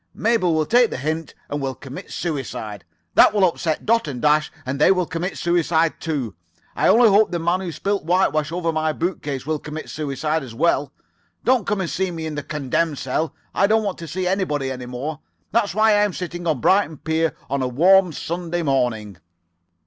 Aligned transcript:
Mabel 0.15 0.55
will 0.55 0.65
take 0.65 0.89
the 0.89 0.97
hint, 0.97 1.35
and 1.47 1.61
will 1.61 1.75
commit 1.75 2.09
suicide. 2.11 2.85
That 3.13 3.35
will 3.35 3.47
upset 3.47 3.85
Dot 3.85 4.07
and 4.07 4.19
Dash, 4.19 4.51
and 4.65 4.81
they 4.81 4.89
will 4.91 5.05
[Pg 5.05 5.19
78]commit 5.19 5.37
suicide 5.37 5.93
too. 5.99 6.33
I 6.75 6.87
only 6.87 7.09
hope 7.09 7.29
the 7.29 7.37
man 7.37 7.59
who 7.59 7.71
spilt 7.71 8.03
whitewash 8.03 8.51
over 8.51 8.71
my 8.71 8.93
bookcase 8.93 9.45
will 9.45 9.59
commit 9.59 9.91
suicide 9.91 10.41
as 10.41 10.55
well. 10.55 10.91
Don't 11.45 11.67
come 11.67 11.81
and 11.81 11.87
see 11.91 12.09
me 12.09 12.25
in 12.25 12.33
the 12.33 12.41
condemned 12.41 12.97
cell. 12.97 13.35
I 13.53 13.67
don't 13.67 13.83
want 13.83 13.99
to 13.99 14.07
see 14.07 14.25
anybody 14.25 14.71
any 14.71 14.87
more. 14.87 15.19
That's 15.51 15.75
why 15.75 15.95
I'm 15.95 16.13
sitting 16.13 16.47
on 16.47 16.61
Brighton 16.61 16.97
pier 16.97 17.35
on 17.47 17.61
a 17.61 17.67
warm 17.67 18.11
Sunday 18.11 18.63
morning. 18.63 19.17